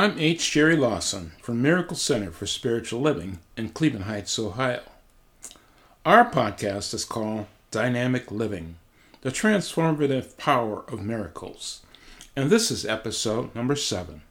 I'm 0.00 0.18
H. 0.18 0.52
Jerry 0.52 0.76
Lawson 0.76 1.32
from 1.42 1.60
Miracle 1.60 1.94
Center 1.94 2.30
for 2.30 2.46
Spiritual 2.46 3.02
Living 3.02 3.38
in 3.54 3.68
Cleveland 3.68 4.06
Heights, 4.06 4.38
Ohio. 4.38 4.80
Our 6.06 6.24
podcast 6.30 6.94
is 6.94 7.04
called 7.04 7.48
Dynamic 7.70 8.30
Living 8.30 8.76
The 9.20 9.28
Transformative 9.28 10.38
Power 10.38 10.86
of 10.88 11.02
Miracles, 11.02 11.82
and 12.34 12.48
this 12.48 12.70
is 12.70 12.86
episode 12.86 13.54
number 13.54 13.76
seven. 13.76 14.22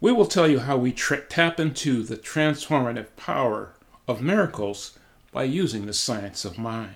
We 0.00 0.12
will 0.12 0.24
tell 0.24 0.48
you 0.48 0.60
how 0.60 0.78
we 0.78 0.92
tra- 0.92 1.20
tap 1.20 1.60
into 1.60 2.02
the 2.02 2.16
transformative 2.16 3.08
power 3.16 3.74
of 4.08 4.22
miracles 4.22 4.98
by 5.30 5.44
using 5.44 5.84
the 5.84 5.92
science 5.92 6.46
of 6.46 6.56
mind. 6.56 6.94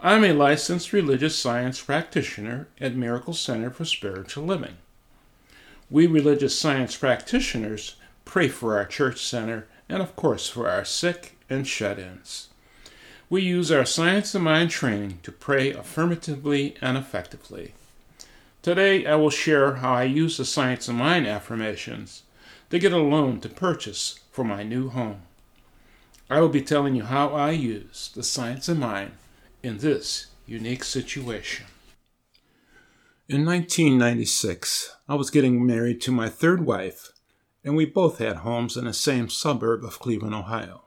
I'm 0.00 0.24
a 0.24 0.32
licensed 0.32 0.94
religious 0.94 1.38
science 1.38 1.82
practitioner 1.82 2.68
at 2.80 2.96
Miracle 2.96 3.34
Center 3.34 3.68
for 3.68 3.84
Spiritual 3.84 4.44
Living. 4.44 4.78
We 5.92 6.06
religious 6.06 6.58
science 6.58 6.96
practitioners 6.96 7.96
pray 8.24 8.48
for 8.48 8.78
our 8.78 8.86
church 8.86 9.26
center 9.26 9.68
and, 9.90 10.00
of 10.00 10.16
course, 10.16 10.48
for 10.48 10.66
our 10.66 10.86
sick 10.86 11.36
and 11.50 11.68
shut 11.68 11.98
ins. 11.98 12.48
We 13.28 13.42
use 13.42 13.70
our 13.70 13.84
science 13.84 14.34
of 14.34 14.40
mind 14.40 14.70
training 14.70 15.18
to 15.22 15.30
pray 15.30 15.70
affirmatively 15.70 16.76
and 16.80 16.96
effectively. 16.96 17.74
Today, 18.62 19.04
I 19.04 19.16
will 19.16 19.28
share 19.28 19.74
how 19.74 19.92
I 19.92 20.04
use 20.04 20.38
the 20.38 20.46
science 20.46 20.88
of 20.88 20.94
mind 20.94 21.26
affirmations 21.26 22.22
to 22.70 22.78
get 22.78 22.94
a 22.94 22.96
loan 22.96 23.40
to 23.40 23.50
purchase 23.50 24.18
for 24.30 24.44
my 24.44 24.62
new 24.62 24.88
home. 24.88 25.20
I 26.30 26.40
will 26.40 26.48
be 26.48 26.62
telling 26.62 26.94
you 26.94 27.02
how 27.04 27.34
I 27.34 27.50
use 27.50 28.10
the 28.14 28.22
science 28.22 28.66
of 28.66 28.78
mind 28.78 29.10
in 29.62 29.76
this 29.76 30.28
unique 30.46 30.84
situation. 30.84 31.66
In 33.32 33.46
1996, 33.46 34.94
I 35.08 35.14
was 35.14 35.30
getting 35.30 35.64
married 35.64 36.02
to 36.02 36.12
my 36.12 36.28
third 36.28 36.66
wife, 36.66 37.12
and 37.64 37.74
we 37.74 37.86
both 37.86 38.18
had 38.18 38.36
homes 38.36 38.76
in 38.76 38.84
the 38.84 38.92
same 38.92 39.30
suburb 39.30 39.84
of 39.84 39.98
Cleveland, 39.98 40.34
Ohio. 40.34 40.82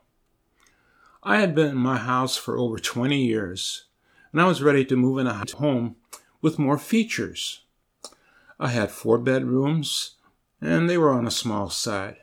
I 1.24 1.38
had 1.38 1.56
been 1.56 1.70
in 1.70 1.76
my 1.76 1.96
house 1.96 2.36
for 2.36 2.56
over 2.56 2.78
20 2.78 3.20
years, 3.20 3.86
and 4.30 4.40
I 4.40 4.46
was 4.46 4.62
ready 4.62 4.84
to 4.84 4.94
move 4.94 5.18
in 5.18 5.26
a 5.26 5.44
home 5.56 5.96
with 6.40 6.56
more 6.56 6.78
features. 6.78 7.62
I 8.60 8.68
had 8.68 8.92
four 8.92 9.18
bedrooms, 9.18 10.12
and 10.60 10.88
they 10.88 10.98
were 10.98 11.10
on 11.10 11.26
a 11.26 11.32
small 11.32 11.68
side. 11.68 12.18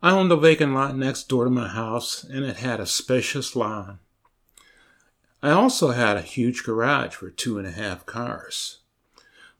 I 0.00 0.12
owned 0.12 0.30
a 0.30 0.36
vacant 0.36 0.74
lot 0.74 0.96
next 0.96 1.28
door 1.28 1.42
to 1.42 1.50
my 1.50 1.66
house, 1.66 2.22
and 2.22 2.44
it 2.44 2.58
had 2.58 2.78
a 2.78 2.86
spacious 2.86 3.56
lawn. 3.56 3.98
I 5.42 5.50
also 5.50 5.90
had 5.90 6.16
a 6.16 6.22
huge 6.22 6.62
garage 6.62 7.16
for 7.16 7.30
two 7.30 7.58
and 7.58 7.66
a 7.66 7.72
half 7.72 8.06
cars. 8.06 8.79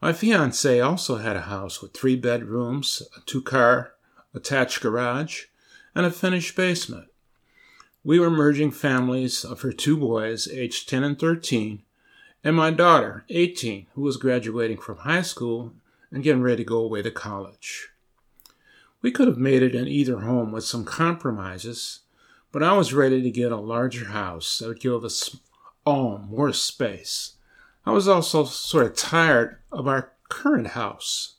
My 0.01 0.15
fiance 0.15 0.81
also 0.81 1.17
had 1.17 1.37
a 1.37 1.43
house 1.43 1.83
with 1.83 1.93
three 1.93 2.17
bedrooms, 2.17 3.03
a 3.15 3.21
two 3.27 3.43
car 3.43 3.93
attached 4.33 4.81
garage, 4.81 5.45
and 5.95 6.07
a 6.07 6.11
finished 6.11 6.57
basement. 6.57 7.09
We 8.03 8.19
were 8.19 8.31
merging 8.31 8.71
families 8.71 9.45
of 9.45 9.61
her 9.61 9.73
two 9.73 9.99
boys, 9.99 10.49
aged 10.49 10.89
10 10.89 11.05
and 11.05 11.19
13, 11.19 11.83
and 12.43 12.57
my 12.57 12.71
daughter, 12.71 13.27
18, 13.29 13.89
who 13.93 14.01
was 14.01 14.17
graduating 14.17 14.79
from 14.79 14.99
high 14.99 15.21
school 15.21 15.75
and 16.11 16.23
getting 16.23 16.43
ready 16.43 16.65
to 16.65 16.69
go 16.69 16.79
away 16.79 17.03
to 17.03 17.11
college. 17.11 17.91
We 19.03 19.11
could 19.11 19.29
have 19.29 19.37
made 19.37 19.63
it 19.63 19.75
in 19.75 19.87
either 19.87 20.21
home 20.21 20.51
with 20.51 20.65
some 20.65 20.87
compromises, 20.87 22.01
but 22.53 22.63
I 22.63 22.73
was 22.73 22.95
ready 22.95 23.21
to 23.21 23.31
get 23.31 23.53
a 23.53 23.57
larger 23.57 24.07
house 24.07 24.59
that 24.59 24.69
would 24.69 24.81
give 24.81 25.05
us 25.05 25.37
all 25.85 26.17
more 26.17 26.55
space 26.55 27.35
I 27.87 27.93
was 27.93 28.09
also 28.09 28.45
sort 28.45 28.87
of 28.87 28.97
tired 28.97 29.59
of 29.73 29.89
our 29.89 30.13
current 30.29 30.69
house. 30.69 31.37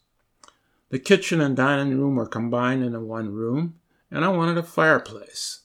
The 0.89 0.99
kitchen 0.99 1.39
and 1.39 1.55
dining 1.55 1.97
room 1.97 2.15
were 2.15 2.27
combined 2.27 2.83
into 2.83 2.99
one 2.99 3.33
room, 3.33 3.75
and 4.09 4.25
I 4.25 4.29
wanted 4.29 4.57
a 4.57 4.63
fireplace. 4.63 5.61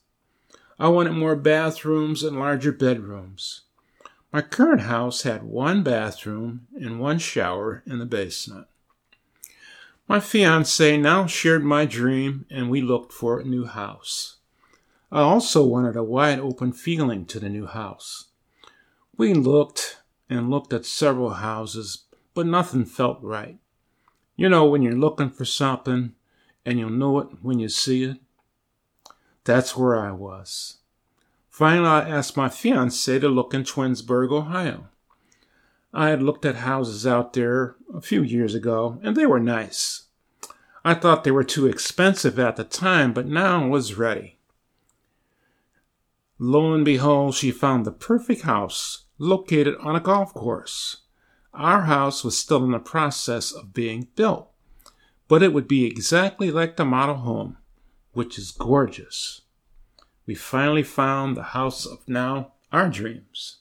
I 0.78 0.88
wanted 0.88 1.12
more 1.12 1.34
bathrooms 1.34 2.22
and 2.22 2.38
larger 2.38 2.70
bedrooms. 2.70 3.62
My 4.32 4.42
current 4.42 4.82
house 4.82 5.22
had 5.22 5.42
one 5.42 5.82
bathroom 5.82 6.66
and 6.74 7.00
one 7.00 7.18
shower 7.18 7.82
in 7.86 7.98
the 7.98 8.04
basement. 8.04 8.66
My 10.06 10.20
fiance 10.20 10.96
now 10.98 11.26
shared 11.26 11.64
my 11.64 11.86
dream, 11.86 12.46
and 12.50 12.70
we 12.70 12.80
looked 12.80 13.12
for 13.12 13.40
a 13.40 13.44
new 13.44 13.64
house. 13.64 14.36
I 15.10 15.20
also 15.20 15.64
wanted 15.64 15.96
a 15.96 16.04
wide 16.04 16.38
open 16.38 16.72
feeling 16.72 17.24
to 17.26 17.40
the 17.40 17.48
new 17.48 17.66
house. 17.66 18.26
We 19.16 19.32
looked 19.34 19.98
and 20.28 20.50
looked 20.50 20.72
at 20.72 20.86
several 20.86 21.30
houses, 21.30 22.04
but 22.34 22.46
nothing 22.46 22.84
felt 22.84 23.18
right. 23.22 23.58
You 24.36 24.48
know, 24.48 24.66
when 24.66 24.82
you're 24.82 24.92
looking 24.92 25.30
for 25.30 25.44
something 25.44 26.12
and 26.64 26.78
you'll 26.78 26.90
know 26.90 27.18
it 27.20 27.28
when 27.42 27.58
you 27.58 27.68
see 27.68 28.04
it? 28.04 28.18
That's 29.44 29.76
where 29.76 29.98
I 29.98 30.10
was. 30.10 30.78
Finally, 31.48 31.88
I 31.88 32.08
asked 32.08 32.36
my 32.36 32.48
fiance 32.48 33.18
to 33.18 33.28
look 33.28 33.54
in 33.54 33.62
Twinsburg, 33.62 34.30
Ohio. 34.30 34.88
I 35.94 36.10
had 36.10 36.22
looked 36.22 36.44
at 36.44 36.56
houses 36.56 37.06
out 37.06 37.32
there 37.32 37.76
a 37.94 38.02
few 38.02 38.22
years 38.22 38.54
ago, 38.54 39.00
and 39.02 39.16
they 39.16 39.24
were 39.24 39.40
nice. 39.40 40.08
I 40.84 40.92
thought 40.92 41.24
they 41.24 41.30
were 41.30 41.44
too 41.44 41.66
expensive 41.66 42.38
at 42.38 42.56
the 42.56 42.64
time, 42.64 43.14
but 43.14 43.26
now 43.26 43.64
I 43.64 43.66
was 43.66 43.94
ready. 43.94 44.38
Lo 46.38 46.74
and 46.74 46.84
behold, 46.84 47.34
she 47.34 47.50
found 47.50 47.86
the 47.86 47.92
perfect 47.92 48.42
house 48.42 49.05
located 49.18 49.76
on 49.80 49.96
a 49.96 50.00
golf 50.00 50.34
course. 50.34 50.98
Our 51.54 51.82
house 51.82 52.22
was 52.22 52.38
still 52.38 52.64
in 52.64 52.72
the 52.72 52.78
process 52.78 53.50
of 53.52 53.72
being 53.72 54.08
built, 54.14 54.50
but 55.28 55.42
it 55.42 55.52
would 55.52 55.66
be 55.66 55.86
exactly 55.86 56.50
like 56.50 56.76
the 56.76 56.84
model 56.84 57.16
home, 57.16 57.56
which 58.12 58.38
is 58.38 58.50
gorgeous. 58.50 59.42
We 60.26 60.34
finally 60.34 60.82
found 60.82 61.36
the 61.36 61.42
house 61.54 61.86
of 61.86 62.06
now 62.08 62.52
our 62.72 62.88
dreams. 62.88 63.58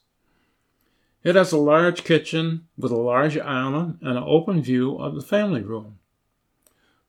It 1.24 1.36
has 1.36 1.52
a 1.52 1.58
large 1.58 2.04
kitchen 2.04 2.68
with 2.78 2.92
a 2.92 2.98
large 2.98 3.38
island 3.38 4.00
and 4.02 4.18
an 4.18 4.24
open 4.24 4.62
view 4.62 4.96
of 4.98 5.16
the 5.16 5.24
family 5.24 5.62
room. 5.62 6.00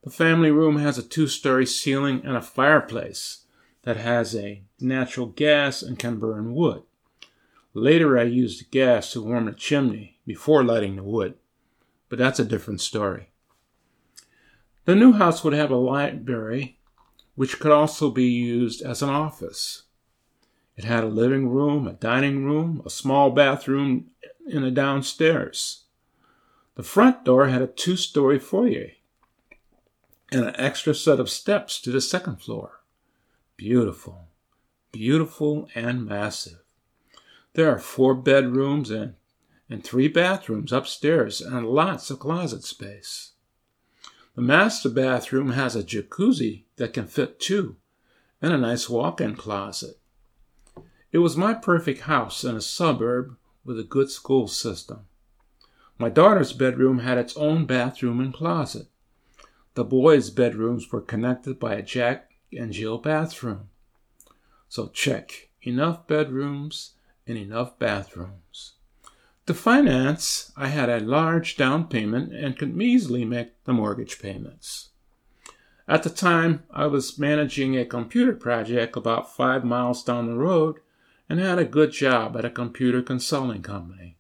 The 0.05 0.11
family 0.11 0.51
room 0.51 0.79
has 0.79 0.99
a 0.99 1.03
two 1.03 1.27
story 1.27 1.67
ceiling 1.67 2.23
and 2.25 2.37
a 2.37 2.41
fireplace 2.41 3.45
that 3.83 3.97
has 3.97 4.37
a 4.37 4.63
natural 4.81 5.27
gas 5.27 5.83
and 5.83 5.99
can 5.99 6.19
burn 6.19 6.55
wood. 6.55 6.83
Later, 7.79 8.19
I 8.19 8.23
used 8.23 8.71
gas 8.71 9.13
to 9.13 9.23
warm 9.23 9.45
the 9.45 9.53
chimney 9.53 10.19
before 10.27 10.65
lighting 10.65 10.97
the 10.97 11.03
wood, 11.03 11.35
but 12.09 12.19
that's 12.19 12.41
a 12.41 12.45
different 12.45 12.81
story. 12.81 13.29
The 14.87 14.95
new 14.95 15.13
house 15.13 15.45
would 15.45 15.53
have 15.53 15.71
a 15.71 15.77
library, 15.77 16.79
which 17.35 17.61
could 17.61 17.73
also 17.73 18.11
be 18.11 18.25
used 18.25 18.81
as 18.81 19.03
an 19.03 19.11
office. 19.11 19.83
It 20.75 20.85
had 20.85 21.05
a 21.05 21.09
living 21.09 21.51
room, 21.51 21.87
a 21.87 21.93
dining 21.93 22.47
room, 22.47 22.81
a 22.87 22.89
small 22.89 23.31
bathroom 23.31 24.07
in 24.49 24.63
the 24.63 24.71
downstairs. 24.71 25.85
The 26.77 26.83
front 26.83 27.27
door 27.27 27.49
had 27.49 27.61
a 27.61 27.67
two 27.67 27.99
story 27.99 28.39
foyer 28.39 28.93
and 30.33 30.47
an 30.47 30.57
extra 30.57 30.95
set 30.95 31.21
of 31.21 31.29
steps 31.29 31.79
to 31.83 31.91
the 31.91 32.01
second 32.01 32.41
floor. 32.41 32.81
Beautiful, 33.59 34.29
beautiful, 34.93 35.69
and 35.75 36.07
massive. 36.07 36.63
There 37.57 37.75
are 37.75 37.79
four 37.79 38.15
bedrooms 38.15 38.91
and, 38.91 39.15
and 39.71 39.83
three 39.83 40.09
bathrooms 40.09 40.73
upstairs 40.73 41.41
and 41.41 41.67
lots 41.67 42.11
of 42.11 42.19
closet 42.19 42.65
space. 42.65 43.33
The 44.35 44.43
master 44.43 44.91
bathroom 44.91 45.53
has 45.53 45.75
a 45.75 45.83
jacuzzi 45.83 46.65
that 46.77 46.93
can 46.93 47.07
fit 47.07 47.41
two 47.41 47.77
and 48.43 48.53
a 48.53 48.59
nice 48.59 48.91
walk 48.91 49.23
in 49.23 49.37
closet. 49.37 49.99
It 51.13 51.19
was 51.19 51.39
my 51.39 51.55
perfect 51.55 52.01
house 52.03 52.45
in 52.45 52.57
a 52.57 52.61
suburb 52.61 53.39
with 53.65 53.81
a 53.81 53.85
good 53.85 54.11
school 54.11 54.49
system. 54.49 55.07
My 55.99 56.11
daughter's 56.11 56.53
bedroom 56.53 56.99
had 56.99 57.17
its 57.17 57.39
own 57.39 57.65
bathroom 57.65 58.21
and 58.21 58.35
closet. 58.35 58.89
The 59.73 59.85
boys' 59.85 60.29
bedrooms 60.29 60.93
were 60.93 61.01
connected 61.01 61.59
by 61.59 61.77
a 61.77 61.83
Jack 61.83 62.33
and 62.53 62.71
Jill 62.71 62.99
bathroom. 62.99 63.71
So 64.69 64.89
check 64.89 65.49
enough 65.63 66.07
bedrooms 66.07 66.96
and 67.27 67.37
enough 67.37 67.79
bathrooms. 67.79 68.75
To 69.47 69.55
finance, 69.55 70.53
I 70.57 70.69
had 70.69 70.89
a 70.89 70.99
large 70.99 71.57
down 71.57 71.89
payment 71.89 72.33
and 72.35 72.59
could 72.59 72.81
easily 72.81 73.25
make 73.25 73.63
the 73.65 73.73
mortgage 73.73 74.21
payments. 74.21 74.91
At 75.89 76.03
the 76.03 76.11
time, 76.11 76.65
I 76.71 76.87
was 76.87 77.19
managing 77.19 77.77
a 77.77 77.85
computer 77.85 78.33
project 78.33 78.97
about 78.97 79.35
five 79.37 79.65
miles 79.65 80.03
down 80.03 80.27
the 80.27 80.35
road 80.35 80.81
and 81.29 81.39
had 81.39 81.59
a 81.59 81.65
good 81.65 81.93
job 81.93 82.37
at 82.37 82.45
a 82.45 82.51
computer 82.51 83.03
consulting 83.03 83.63
company. 83.63 84.17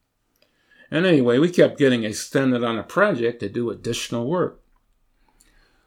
And 0.90 1.04
anyway, 1.04 1.38
we 1.38 1.50
kept 1.50 1.78
getting 1.78 2.04
extended 2.04 2.62
on 2.62 2.78
a 2.78 2.84
project 2.84 3.40
to 3.40 3.48
do 3.48 3.70
additional 3.70 4.28
work. 4.28 4.60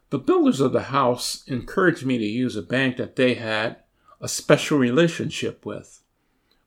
The 0.10 0.20
builders 0.20 0.60
of 0.60 0.74
the 0.74 0.84
house 0.84 1.44
encouraged 1.48 2.06
me 2.06 2.18
to 2.18 2.26
use 2.26 2.56
a 2.56 2.62
bank 2.62 2.98
that 2.98 3.16
they 3.16 3.36
had 3.36 3.78
a 4.20 4.28
special 4.28 4.78
relationship 4.78 5.66
with. 5.66 6.02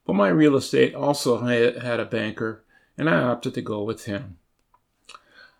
But 0.04 0.14
my 0.14 0.28
real 0.28 0.56
estate 0.56 0.94
also 0.94 1.38
had 1.38 2.00
a 2.00 2.04
banker, 2.04 2.64
and 2.98 3.08
I 3.08 3.22
opted 3.22 3.54
to 3.54 3.62
go 3.62 3.82
with 3.82 4.06
him. 4.06 4.38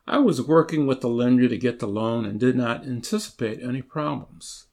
I 0.06 0.18
was 0.18 0.42
working 0.42 0.86
with 0.86 1.00
the 1.00 1.08
lender 1.08 1.48
to 1.48 1.56
get 1.56 1.78
the 1.78 1.86
loan 1.86 2.24
and 2.24 2.40
did 2.40 2.56
not 2.56 2.84
anticipate 2.84 3.62
any 3.62 3.82
problems. 3.82 4.66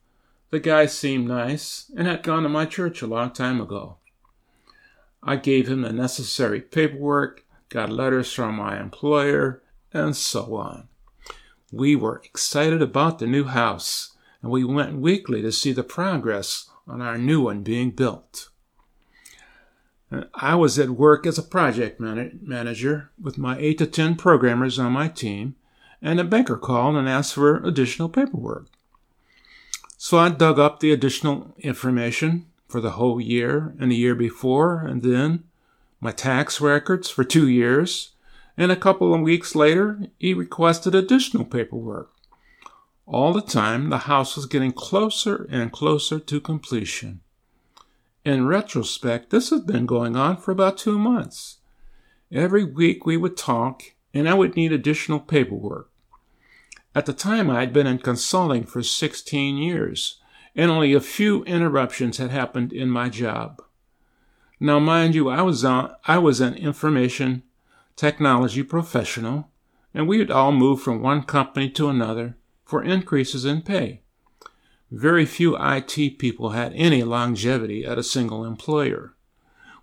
The 0.50 0.60
guy 0.60 0.88
seemed 0.88 1.28
nice 1.28 1.92
and 1.96 2.08
had 2.08 2.24
gone 2.24 2.44
to 2.44 2.50
my 2.50 2.66
church 2.66 3.04
a 3.04 3.08
long 3.08 3.32
time 3.32 3.62
ago. 3.62 3.98
I 5.22 5.36
gave 5.36 5.68
him 5.68 5.84
the 5.84 5.94
necessary 5.94 6.62
paperwork, 6.62 7.46
got 7.70 7.92
letters 7.92 8.34
from 8.34 8.56
my 8.56 8.80
employer, 8.80 9.62
and 9.94 10.16
so 10.16 10.56
on. 10.56 10.88
We 11.72 11.96
were 11.96 12.22
excited 12.26 12.82
about 12.82 13.20
the 13.20 13.28
new 13.28 13.44
house, 13.44 14.16
and 14.42 14.50
we 14.50 14.64
went 14.64 14.98
weekly 14.98 15.44
to 15.44 15.52
see 15.52 15.72
the 15.72 15.84
progress 15.84 16.70
on 16.88 17.02
our 17.02 17.20
new 17.20 17.42
one 17.42 17.62
being 17.62 17.92
built. 17.92 18.49
Uh, 20.12 20.24
I 20.34 20.56
was 20.56 20.80
at 20.80 20.90
work 20.92 21.26
as 21.28 21.38
a 21.38 21.44
project 21.44 22.00
man- 22.00 22.40
manager 22.42 23.10
with 23.22 23.38
my 23.38 23.58
8 23.58 23.78
to 23.80 23.86
10 23.86 24.16
programmers 24.16 24.80
on 24.80 24.92
my 24.92 25.08
team, 25.08 25.56
and 26.02 26.20
a 26.20 26.24
banker 26.24 26.58
called 26.58 26.96
and 26.96 27.08
asked 27.08 27.34
for 27.34 27.58
additional 27.58 28.10
paperwork. 28.10 28.68
So 29.98 30.18
I 30.18 30.30
dug 30.30 30.58
up 30.58 30.80
the 30.80 30.92
additional 30.92 31.54
information 31.60 32.46
for 32.68 32.80
the 32.80 32.92
whole 32.92 33.20
year 33.20 33.74
and 33.80 33.92
the 33.92 33.96
year 33.96 34.16
before, 34.16 34.80
and 34.80 35.02
then 35.02 35.44
my 36.00 36.12
tax 36.12 36.62
records 36.62 37.10
for 37.10 37.24
two 37.24 37.48
years, 37.48 38.12
and 38.58 38.72
a 38.72 38.78
couple 38.78 39.14
of 39.14 39.22
weeks 39.22 39.56
later, 39.56 40.00
he 40.18 40.34
requested 40.34 40.96
additional 40.96 41.46
paperwork. 41.46 42.12
All 43.06 43.34
the 43.34 43.42
time, 43.42 43.90
the 43.90 44.00
house 44.00 44.36
was 44.36 44.46
getting 44.46 44.72
closer 44.72 45.48
and 45.50 45.72
closer 45.72 46.20
to 46.20 46.40
completion. 46.40 47.22
In 48.26 48.48
retrospect, 48.48 49.30
this 49.30 49.50
had 49.50 49.66
been 49.66 49.86
going 49.86 50.16
on 50.16 50.38
for 50.38 50.52
about 50.52 50.78
two 50.78 51.00
months. 51.00 51.60
Every 52.32 52.66
week 52.66 53.06
we 53.06 53.16
would 53.16 53.38
talk, 53.38 53.84
and 54.14 54.28
I 54.28 54.34
would 54.34 54.56
need 54.56 54.74
additional 54.74 55.20
paperwork. 55.20 55.90
At 56.94 57.06
the 57.06 57.14
time, 57.14 57.50
I 57.50 57.62
had 57.62 57.72
been 57.72 57.88
in 57.88 58.00
consulting 58.00 58.66
for 58.66 58.84
16 58.84 59.58
years, 59.58 60.20
and 60.56 60.70
only 60.70 60.94
a 60.94 61.00
few 61.00 61.44
interruptions 61.46 62.18
had 62.18 62.30
happened 62.30 62.74
in 62.74 62.90
my 62.90 63.08
job. 63.08 63.62
Now, 64.60 64.80
mind 64.80 65.16
you, 65.16 65.30
I 65.30 65.42
was, 65.42 65.64
on, 65.64 65.96
I 66.06 66.18
was 66.18 66.42
an 66.42 66.56
information 66.56 67.44
technology 67.96 68.64
professional, 68.64 69.50
and 69.94 70.08
we 70.08 70.20
had 70.20 70.30
all 70.32 70.52
moved 70.52 70.84
from 70.84 71.02
one 71.02 71.24
company 71.24 71.70
to 71.70 71.88
another 71.88 72.36
for 72.66 72.84
increases 72.84 73.46
in 73.46 73.62
pay. 73.62 74.02
Very 74.92 75.28
few 75.28 75.56
IT 75.56 76.18
people 76.18 76.50
had 76.50 76.74
any 76.74 77.04
longevity 77.04 77.86
at 77.86 78.00
a 78.00 78.04
single 78.04 78.44
employer. 78.44 79.14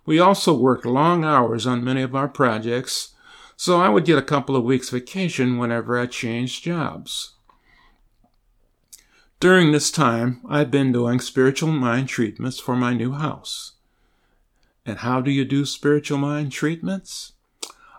We 0.05 0.19
also 0.19 0.53
worked 0.53 0.85
long 0.85 1.23
hours 1.23 1.65
on 1.65 1.83
many 1.83 2.01
of 2.01 2.13
our 2.13 2.27
projects, 2.27 3.13
so 3.55 3.79
I 3.79 3.87
would 3.87 4.03
get 4.03 4.17
a 4.17 4.21
couple 4.21 4.57
of 4.57 4.65
weeks 4.65 4.89
vacation 4.89 5.57
whenever 5.57 5.97
I 5.97 6.07
changed 6.07 6.65
jobs. 6.65 7.35
During 9.39 9.71
this 9.71 9.91
time, 9.91 10.41
I've 10.49 10.71
been 10.71 10.91
doing 10.91 11.21
spiritual 11.21 11.71
mind 11.71 12.09
treatments 12.09 12.59
for 12.59 12.75
my 12.75 12.93
new 12.93 13.13
house. 13.13 13.73
And 14.85 14.99
how 14.99 15.21
do 15.21 15.31
you 15.31 15.45
do 15.45 15.65
spiritual 15.65 16.17
mind 16.17 16.51
treatments? 16.51 17.31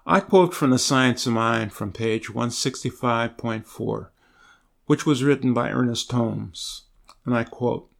I 0.06 0.20
quote 0.20 0.52
from 0.52 0.70
the 0.70 0.78
Science 0.78 1.26
of 1.26 1.32
Mind 1.32 1.72
from 1.72 1.90
page 1.90 2.28
165.4, 2.28 4.08
which 4.87 5.06
was 5.06 5.25
written 5.25 5.55
by 5.55 5.70
Ernest 5.70 6.12
Holmes 6.12 6.82
and 7.29 7.37
I 7.37 7.45
quote, 7.45 7.91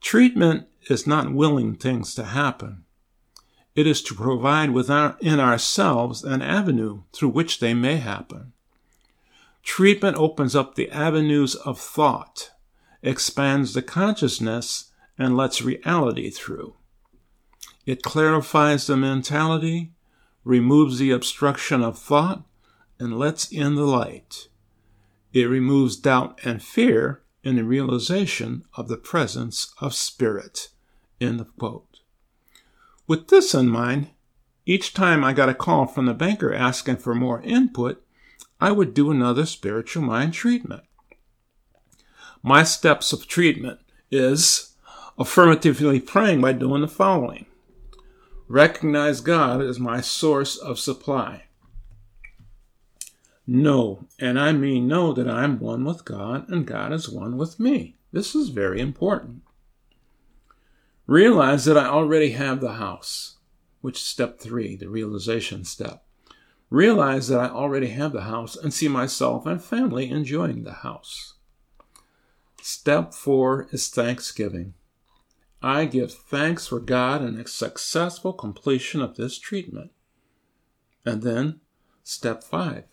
Treatment 0.00 0.66
is 0.88 1.06
not 1.06 1.34
willing 1.34 1.74
things 1.74 2.14
to 2.14 2.24
happen. 2.24 2.84
It 3.74 3.86
is 3.86 4.00
to 4.04 4.14
provide 4.14 4.70
within 4.70 5.40
ourselves 5.40 6.24
an 6.24 6.40
avenue 6.40 7.02
through 7.12 7.28
which 7.28 7.60
they 7.60 7.74
may 7.74 7.96
happen. 7.96 8.54
Treatment 9.62 10.16
opens 10.16 10.56
up 10.56 10.74
the 10.74 10.90
avenues 10.90 11.54
of 11.54 11.78
thought, 11.78 12.52
expands 13.02 13.74
the 13.74 13.82
consciousness, 13.82 14.90
and 15.18 15.36
lets 15.36 15.60
reality 15.60 16.30
through. 16.30 16.74
It 17.84 18.02
clarifies 18.02 18.86
the 18.86 18.96
mentality, 18.96 19.92
removes 20.44 20.98
the 20.98 21.10
obstruction 21.10 21.82
of 21.82 21.98
thought, 21.98 22.42
and 22.98 23.18
lets 23.18 23.52
in 23.52 23.74
the 23.74 23.84
light. 23.84 24.48
It 25.34 25.44
removes 25.44 25.96
doubt 25.96 26.40
and 26.42 26.62
fear 26.62 27.21
in 27.44 27.56
the 27.56 27.64
realization 27.64 28.64
of 28.74 28.88
the 28.88 28.96
presence 28.96 29.74
of 29.80 29.94
spirit. 29.94 30.68
End 31.20 31.40
of 31.40 31.56
quote. 31.56 32.00
With 33.06 33.28
this 33.28 33.54
in 33.54 33.68
mind, 33.68 34.10
each 34.64 34.94
time 34.94 35.24
I 35.24 35.32
got 35.32 35.48
a 35.48 35.54
call 35.54 35.86
from 35.86 36.06
the 36.06 36.14
banker 36.14 36.54
asking 36.54 36.98
for 36.98 37.14
more 37.14 37.42
input, 37.42 38.02
I 38.60 38.70
would 38.70 38.94
do 38.94 39.10
another 39.10 39.44
spiritual 39.44 40.02
mind 40.02 40.34
treatment. 40.34 40.84
My 42.42 42.62
steps 42.62 43.12
of 43.12 43.26
treatment 43.26 43.80
is 44.10 44.76
affirmatively 45.18 46.00
praying 46.00 46.40
by 46.40 46.52
doing 46.52 46.82
the 46.82 46.88
following. 46.88 47.46
Recognize 48.48 49.20
God 49.20 49.62
as 49.62 49.80
my 49.80 50.00
source 50.00 50.56
of 50.56 50.78
supply. 50.78 51.44
Know, 53.46 54.06
and 54.20 54.38
I 54.38 54.52
mean 54.52 54.86
know 54.86 55.12
that 55.12 55.28
I 55.28 55.42
am 55.44 55.58
one 55.58 55.84
with 55.84 56.04
God 56.04 56.48
and 56.48 56.66
God 56.66 56.92
is 56.92 57.08
one 57.08 57.36
with 57.36 57.58
me. 57.58 57.96
This 58.12 58.34
is 58.34 58.50
very 58.50 58.80
important. 58.80 59.42
Realize 61.06 61.64
that 61.64 61.76
I 61.76 61.86
already 61.86 62.30
have 62.32 62.60
the 62.60 62.74
house, 62.74 63.38
which 63.80 63.96
is 63.96 64.04
step 64.04 64.38
three, 64.38 64.76
the 64.76 64.88
realization 64.88 65.64
step. 65.64 66.04
Realize 66.70 67.28
that 67.28 67.40
I 67.40 67.48
already 67.48 67.88
have 67.88 68.12
the 68.12 68.22
house 68.22 68.54
and 68.56 68.72
see 68.72 68.88
myself 68.88 69.44
and 69.44 69.62
family 69.62 70.08
enjoying 70.08 70.62
the 70.62 70.72
house. 70.72 71.34
Step 72.62 73.12
four 73.12 73.66
is 73.72 73.88
thanksgiving. 73.88 74.74
I 75.60 75.84
give 75.84 76.12
thanks 76.12 76.68
for 76.68 76.78
God 76.78 77.22
and 77.22 77.38
a 77.38 77.48
successful 77.48 78.32
completion 78.32 79.02
of 79.02 79.16
this 79.16 79.38
treatment. 79.38 79.90
And 81.04 81.22
then, 81.22 81.60
step 82.04 82.44
five 82.44 82.84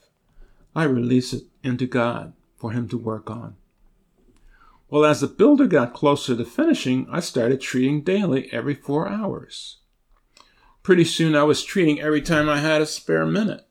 I 0.75 0.83
release 0.83 1.33
it 1.33 1.43
into 1.63 1.87
God 1.87 2.33
for 2.57 2.71
Him 2.71 2.87
to 2.89 2.97
work 2.97 3.29
on. 3.29 3.55
Well, 4.89 5.05
as 5.05 5.21
the 5.21 5.27
builder 5.27 5.67
got 5.67 5.93
closer 5.93 6.35
to 6.35 6.45
finishing, 6.45 7.07
I 7.11 7.19
started 7.19 7.61
treating 7.61 8.01
daily 8.01 8.51
every 8.51 8.73
four 8.73 9.07
hours. 9.07 9.77
Pretty 10.81 11.03
soon 11.03 11.35
I 11.35 11.43
was 11.43 11.63
treating 11.63 12.01
every 12.01 12.21
time 12.21 12.49
I 12.49 12.59
had 12.59 12.81
a 12.81 12.87
spare 12.87 13.25
minute. 13.25 13.67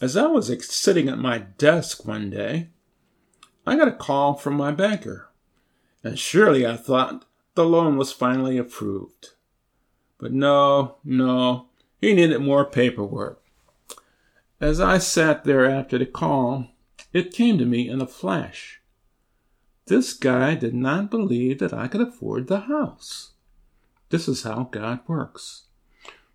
As 0.00 0.16
I 0.16 0.26
was 0.26 0.50
sitting 0.66 1.08
at 1.08 1.18
my 1.18 1.38
desk 1.38 2.06
one 2.06 2.30
day, 2.30 2.68
I 3.66 3.76
got 3.76 3.88
a 3.88 3.92
call 3.92 4.34
from 4.34 4.54
my 4.54 4.72
banker, 4.72 5.28
and 6.02 6.18
surely 6.18 6.66
I 6.66 6.76
thought 6.76 7.26
the 7.54 7.64
loan 7.64 7.96
was 7.96 8.12
finally 8.12 8.56
approved. 8.56 9.30
But 10.18 10.32
no, 10.32 10.96
no, 11.04 11.66
he 12.00 12.14
needed 12.14 12.40
more 12.40 12.64
paperwork. 12.64 13.41
As 14.62 14.80
I 14.80 14.98
sat 14.98 15.42
there 15.42 15.66
after 15.66 15.98
the 15.98 16.06
call, 16.06 16.68
it 17.12 17.34
came 17.34 17.58
to 17.58 17.64
me 17.64 17.88
in 17.88 18.00
a 18.00 18.06
flash. 18.06 18.80
This 19.86 20.12
guy 20.12 20.54
did 20.54 20.72
not 20.72 21.10
believe 21.10 21.58
that 21.58 21.74
I 21.74 21.88
could 21.88 22.00
afford 22.00 22.46
the 22.46 22.60
house. 22.60 23.32
This 24.10 24.28
is 24.28 24.44
how 24.44 24.68
God 24.70 25.00
works. 25.08 25.64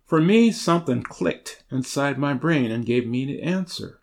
For 0.04 0.20
me, 0.20 0.52
something 0.52 1.02
clicked 1.02 1.64
inside 1.70 2.18
my 2.18 2.34
brain 2.34 2.70
and 2.70 2.84
gave 2.84 3.06
me 3.06 3.24
the 3.24 3.40
answer. 3.40 3.98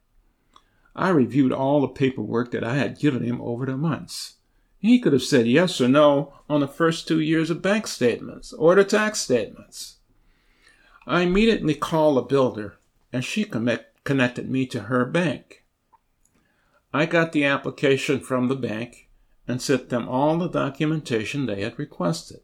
I 0.95 1.09
reviewed 1.09 1.51
all 1.51 1.81
the 1.81 1.87
paperwork 1.87 2.49
that 2.49 2.63
I 2.63 2.77
had 2.77 2.97
given 2.97 3.23
him 3.23 3.39
over 3.41 3.67
the 3.67 3.77
months. 3.77 4.37
He 4.79 4.97
could 4.97 5.13
have 5.13 5.21
said 5.21 5.45
yes 5.45 5.79
or 5.79 5.87
no 5.87 6.33
on 6.49 6.61
the 6.61 6.67
first 6.67 7.07
two 7.07 7.19
years 7.19 7.51
of 7.51 7.61
bank 7.61 7.85
statements 7.85 8.53
or 8.53 8.73
the 8.73 8.85
tax 8.85 9.19
statements. 9.19 9.97
I 11.05 11.21
immediately 11.21 11.75
called 11.75 12.17
a 12.17 12.23
builder, 12.23 12.79
and 13.13 13.23
she 13.23 13.43
commit, 13.43 13.91
connected 14.05 14.49
me 14.49 14.65
to 14.67 14.83
her 14.83 15.03
bank. 15.03 15.65
I 16.93 17.05
got 17.05 17.33
the 17.33 17.43
application 17.43 18.21
from 18.21 18.47
the 18.47 18.55
bank 18.55 19.09
and 19.45 19.61
sent 19.61 19.89
them 19.89 20.07
all 20.07 20.37
the 20.37 20.47
documentation 20.47 21.45
they 21.45 21.61
had 21.61 21.77
requested. 21.77 22.39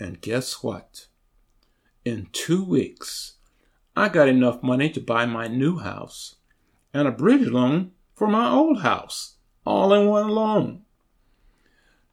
And 0.00 0.20
guess 0.20 0.64
what? 0.64 1.06
In 2.04 2.28
two 2.32 2.64
weeks, 2.64 3.34
I 3.94 4.08
got 4.08 4.28
enough 4.28 4.62
money 4.62 4.90
to 4.90 5.00
buy 5.00 5.26
my 5.26 5.46
new 5.46 5.78
house 5.78 6.36
and 6.92 7.06
a 7.06 7.12
bridge 7.12 7.46
loan 7.46 7.92
for 8.14 8.26
my 8.26 8.50
old 8.50 8.82
house, 8.82 9.36
all 9.64 9.92
in 9.94 10.08
one 10.08 10.28
loan. 10.28 10.82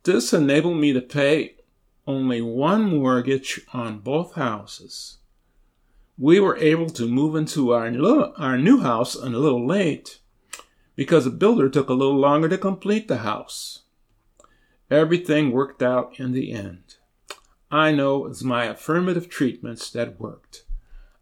This 0.03 0.33
enabled 0.33 0.77
me 0.77 0.93
to 0.93 1.01
pay 1.01 1.55
only 2.05 2.41
one 2.41 2.83
mortgage 2.83 3.61
on 3.73 3.99
both 3.99 4.35
houses 4.35 5.19
we 6.17 6.39
were 6.39 6.57
able 6.57 6.89
to 6.89 7.07
move 7.07 7.35
into 7.35 7.73
our, 7.73 7.87
our 8.37 8.57
new 8.57 8.81
house 8.81 9.15
a 9.15 9.25
little 9.25 9.65
late 9.65 10.19
because 10.95 11.25
the 11.25 11.31
builder 11.31 11.69
took 11.69 11.89
a 11.89 11.93
little 11.93 12.17
longer 12.17 12.47
to 12.49 12.57
complete 12.57 13.07
the 13.07 13.17
house. 13.17 13.83
Everything 14.91 15.51
worked 15.51 15.81
out 15.81 16.19
in 16.19 16.33
the 16.33 16.51
end. 16.51 16.95
I 17.71 17.91
know 17.91 18.27
it's 18.27 18.43
my 18.43 18.65
affirmative 18.65 19.27
treatments 19.27 19.89
that 19.91 20.19
worked. 20.19 20.65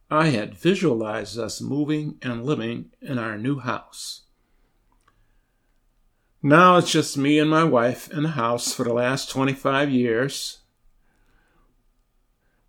I 0.09 0.27
had 0.27 0.55
visualized 0.55 1.39
us 1.39 1.61
moving 1.61 2.17
and 2.21 2.45
living 2.45 2.91
in 3.01 3.17
our 3.17 3.37
new 3.37 3.59
house. 3.59 4.23
Now 6.43 6.77
it's 6.77 6.91
just 6.91 7.17
me 7.17 7.39
and 7.39 7.49
my 7.49 7.63
wife 7.63 8.11
in 8.11 8.23
the 8.23 8.29
house 8.29 8.73
for 8.73 8.83
the 8.83 8.93
last 8.93 9.29
25 9.29 9.89
years. 9.89 10.60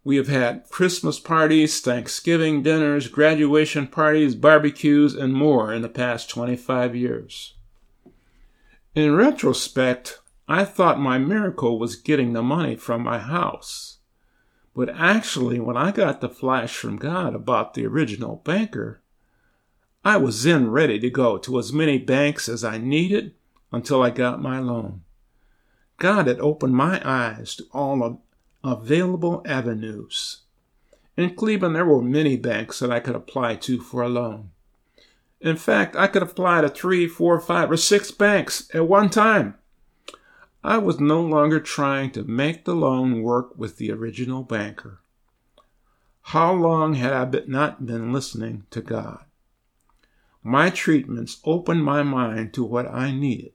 We 0.05 0.17
have 0.17 0.29
had 0.29 0.69
Christmas 0.69 1.21
parties, 1.21 1.81
Thanksgiving 1.81 2.63
dinners, 2.63 3.07
graduation 3.07 3.87
parties, 3.87 4.35
barbecues, 4.35 5.15
and 5.15 5.33
more 5.33 5.73
in 5.73 5.83
the 5.83 5.89
past 5.89 6.29
25 6.29 6.97
years. 6.97 7.55
In 8.97 9.15
retrospect, 9.15 10.21
I 10.49 10.65
thought 10.65 10.99
my 10.99 11.19
miracle 11.19 11.79
was 11.79 11.95
getting 11.95 12.33
the 12.33 12.43
money 12.43 12.75
from 12.75 13.03
my 13.03 13.19
house. 13.19 13.99
But 14.75 14.89
actually, 14.89 15.61
when 15.61 15.77
I 15.77 15.93
got 15.93 16.21
the 16.21 16.29
flash 16.29 16.77
from 16.77 16.97
God 16.97 17.35
about 17.35 17.75
the 17.75 17.87
original 17.87 18.43
banker, 18.45 19.03
I 20.05 20.17
was 20.17 20.43
then 20.43 20.69
ready 20.69 20.99
to 20.99 21.11
go 21.11 21.39
to 21.39 21.59
as 21.61 21.73
many 21.73 21.99
banks 21.99 22.49
as 22.49 22.65
I 22.65 22.77
needed 22.79 23.35
until 23.71 24.03
I 24.03 24.11
got 24.11 24.43
my 24.43 24.59
loan. 24.59 25.03
God 25.99 26.27
had 26.27 26.41
opened 26.41 26.75
my 26.75 27.01
eyes 27.05 27.55
to 27.57 27.65
all 27.73 28.03
of 28.03 28.19
available 28.65 29.43
avenues. 29.47 30.43
In 31.17 31.35
Cleveland, 31.35 31.77
there 31.77 31.85
were 31.85 32.03
many 32.03 32.37
banks 32.37 32.79
that 32.79 32.91
I 32.91 33.01
could 33.01 33.15
apply 33.15 33.57
to 33.57 33.81
for 33.81 34.03
a 34.03 34.09
loan. 34.09 34.51
In 35.41 35.57
fact, 35.57 35.97
I 35.97 36.07
could 36.07 36.23
apply 36.23 36.61
to 36.61 36.69
three, 36.69 37.07
four, 37.07 37.41
five, 37.41 37.71
or 37.71 37.77
six 37.77 38.11
banks 38.11 38.69
at 38.73 38.87
one 38.87 39.11
time. 39.11 39.57
I 40.65 40.79
was 40.79 41.01
no 41.01 41.21
longer 41.21 41.59
trying 41.59 42.13
to 42.13 42.23
make 42.23 42.65
the 42.65 42.75
loan 42.75 43.23
work 43.23 43.59
with 43.59 43.77
the 43.79 43.91
original 43.91 44.45
banker. 44.45 45.01
How 46.27 46.53
long 46.53 46.95
had 46.95 47.13
I 47.13 47.29
not 47.49 47.85
been 47.85 48.13
listening 48.13 48.67
to 48.71 48.81
God? 48.81 49.25
My 50.45 50.71
treatments 50.71 51.41
opened 51.45 51.85
my 51.85 52.05
mind 52.05 52.55
to 52.55 52.65
what 52.65 52.87
I 52.87 53.11
needed. 53.11 53.53